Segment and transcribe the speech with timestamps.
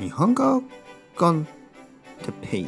[0.00, 0.62] 日本語
[1.16, 1.44] コン
[2.22, 2.66] テペイ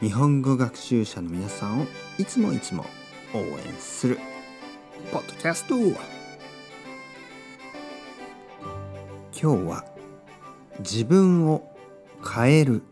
[0.00, 1.86] 日本語学習者の皆さんを
[2.18, 2.84] いつもいつも
[3.32, 4.18] 応援する
[5.12, 5.76] ポッドキャスト。
[5.78, 5.94] 今
[9.32, 9.84] 日は
[10.80, 11.72] 自分を
[12.34, 12.82] 変える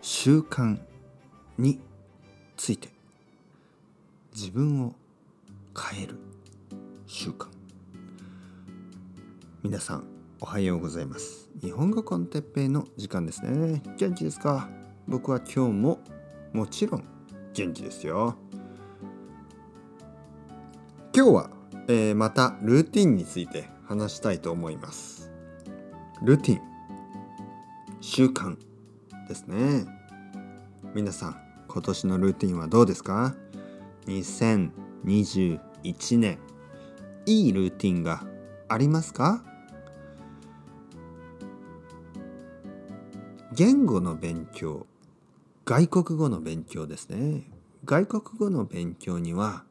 [0.00, 0.78] 習慣
[1.58, 1.80] に
[2.56, 2.90] ついて。
[4.32, 4.94] 自分を
[5.76, 6.16] 変える
[7.08, 7.48] 習慣。
[9.64, 10.13] 皆さん
[10.44, 11.48] おはようございます。
[11.62, 13.82] 日本語コンテッペイの時間ですね。
[13.96, 14.68] 元気ですか？
[15.08, 16.00] 僕は今日も
[16.52, 17.04] もちろん
[17.54, 18.36] 元気ですよ。
[21.16, 21.50] 今日は、
[21.88, 25.32] えー、またルーティンについて話したいと思います。
[26.22, 26.60] ルーティン
[28.02, 28.58] 習慣
[29.26, 29.86] ですね。
[30.94, 31.36] 皆さん
[31.68, 33.34] 今年のルーティンはどうですか
[34.06, 36.38] ？2021年
[37.24, 38.26] いいルーティンが
[38.68, 39.42] ありますか？
[43.54, 44.84] 言語の勉強
[45.64, 47.44] 外国語の勉強ですね。
[47.84, 49.62] 外国語の勉強には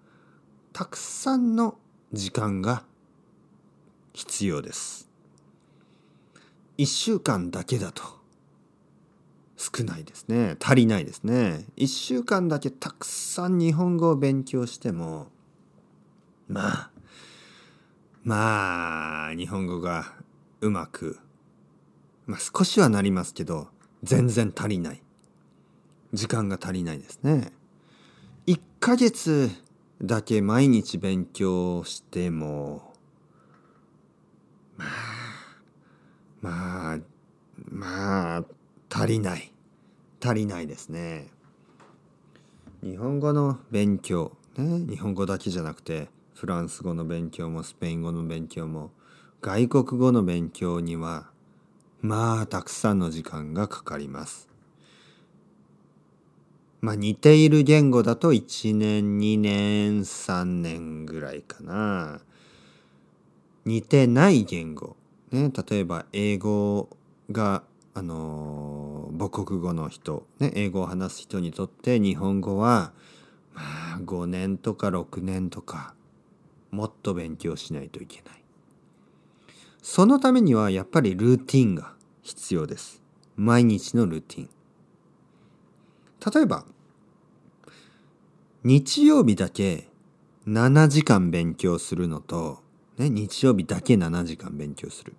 [0.71, 1.77] たくさんの
[2.13, 2.85] 時間が
[4.13, 5.09] 必要です。
[6.77, 8.03] 1週間だけだと
[9.57, 10.55] 少ないですね。
[10.61, 11.65] 足りないですね。
[11.75, 15.27] 1週間だけたくさん日本語を勉強しても
[16.47, 16.91] まあ
[18.23, 20.13] まあ日本語が
[20.61, 21.19] うまく
[22.25, 23.67] まあ少しはなりますけど
[24.03, 25.01] 全然足りない。
[26.13, 27.51] 時間が足りないですね。
[28.47, 29.49] 1ヶ月
[30.01, 32.93] だけ毎日勉強しても
[34.77, 34.89] まあ
[36.41, 36.99] まあ
[37.69, 38.43] まあ
[38.89, 39.51] 足りない。
[40.21, 41.27] 足りないですね。
[42.81, 48.91] 日本語の勉強ね日本語だけじゃなくてフランス語の勉強もスペイン語の勉強も
[49.41, 51.29] 外国語の勉強には
[52.03, 54.49] まあたくさんの時間がかかります。
[56.81, 62.19] まあ似ている言語だと1年2年3年ぐらいかな。
[63.63, 64.97] 似てない言語。
[65.31, 66.89] ね、例えば英語
[67.31, 72.91] があの母国語の人、ね、英語を話す人にとって日本語は
[73.53, 73.61] ま
[73.95, 75.95] あ5年とか6年とか
[76.69, 78.42] もっと勉強しないといけない。
[79.83, 83.03] そのためにはやっぱりルーティンが必要です。
[83.35, 84.49] 毎日のルーティン。
[86.33, 86.65] 例えば、
[88.63, 89.89] 日曜日だけ
[90.47, 92.59] 7時間勉強するのと、
[92.97, 95.15] ね、日曜日だけ7時間勉強する。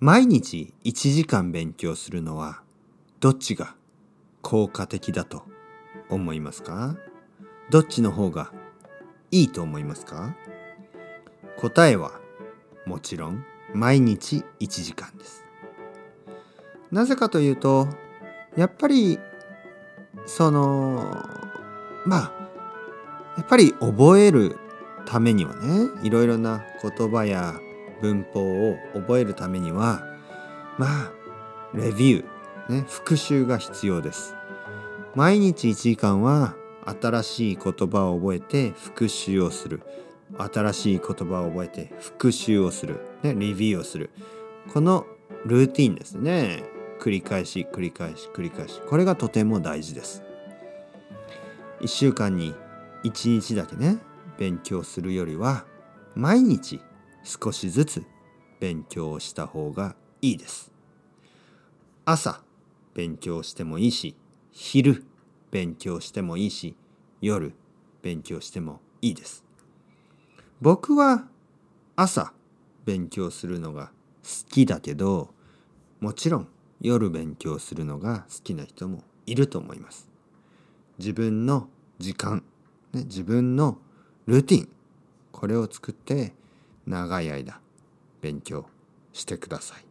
[0.00, 2.62] 毎日1時間勉強するのは
[3.20, 3.76] どっちが
[4.42, 5.44] 効果的だと
[6.10, 6.96] 思いますか？
[7.70, 8.52] どっちの方が
[9.30, 10.34] いいと思いますか？
[11.58, 12.23] 答えは
[13.04, 13.44] ちろん
[13.74, 15.44] 毎日1時間です。
[16.90, 17.86] なぜかというと
[18.56, 19.18] やっぱり
[20.26, 21.24] その
[22.06, 22.32] まあ
[23.36, 24.56] やっぱり覚える
[25.06, 27.54] ためにはねいろいろな言葉や
[28.00, 30.02] 文法を覚えるためには
[30.78, 31.12] まあ
[31.74, 34.34] レビュー、ね、復習が必要です。
[35.14, 36.54] 毎日1時間は
[37.00, 39.80] 新しい言葉を覚えて復習をする
[40.38, 44.10] 新しい言葉を覚えて復習をする、ね、レビューをする。
[44.72, 45.06] この
[45.44, 46.64] ルーティンですね。
[47.00, 48.80] 繰り返し繰り返し繰り返し。
[48.88, 50.22] これがとても大事です。
[51.80, 52.54] 1週間に
[53.04, 53.98] 1日だけね
[54.38, 55.66] 勉強するよりは
[56.14, 56.80] 毎日
[57.22, 58.04] 少しずつ
[58.60, 60.72] 勉強をした方がいいです。
[62.06, 62.42] 朝
[62.94, 64.16] 勉強してもいいし
[64.52, 65.04] 昼
[65.50, 66.76] 勉強してもいいし
[67.20, 67.54] 夜
[68.02, 69.43] 勉強してもいいです。
[70.64, 71.26] 僕は
[71.94, 72.32] 朝
[72.86, 73.90] 勉強するのが
[74.22, 75.28] 好きだけど
[76.00, 76.48] もちろん
[76.80, 80.08] 夜勉強するのが好きな人もいると思います。
[80.98, 82.42] 自分の時間、
[82.94, 83.76] ね、自分の
[84.24, 84.68] ルーティン
[85.32, 86.32] これを作って
[86.86, 87.60] 長い間
[88.22, 88.64] 勉強
[89.12, 89.84] してください。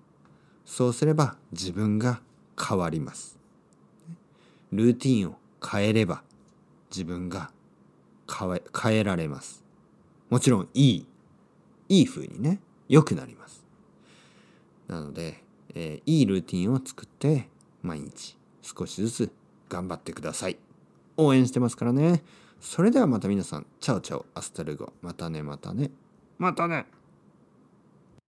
[0.66, 2.20] そうすれば自分が
[2.60, 3.38] 変わります。
[4.72, 6.24] ルーティンを変えれば
[6.90, 7.52] 自分が
[8.28, 9.63] 変え変えられます。
[10.34, 11.08] もちろんいい、
[11.90, 12.60] いい風にね、
[12.90, 13.64] 良くなります。
[14.88, 15.44] なので、
[15.76, 17.48] えー、いいルーティンを作って
[17.84, 19.32] 毎日少しずつ
[19.70, 20.58] 頑張ってください。
[21.18, 22.24] 応援してますからね。
[22.60, 24.92] それではまた皆さん、 ciao ciao、hasta luego。
[25.04, 25.92] またね、またね。
[26.40, 26.88] またね。